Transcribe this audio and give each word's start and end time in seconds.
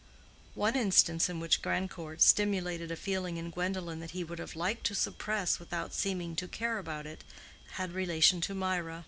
One 0.55 0.75
instance 0.75 1.29
in 1.29 1.39
which 1.39 1.61
Grandcourt 1.61 2.23
stimulated 2.23 2.89
a 2.89 2.95
feeling 2.95 3.37
in 3.37 3.51
Gwendolen 3.51 3.99
that 3.99 4.09
he 4.17 4.23
would 4.23 4.39
have 4.39 4.55
liked 4.55 4.83
to 4.87 4.95
suppress 4.95 5.59
without 5.59 5.93
seeming 5.93 6.35
to 6.37 6.47
care 6.47 6.79
about 6.79 7.05
it, 7.05 7.23
had 7.73 7.91
relation 7.91 8.41
to 8.41 8.55
Mirah. 8.55 8.99